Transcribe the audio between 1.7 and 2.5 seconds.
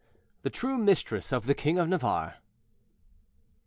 OF NAVARRE.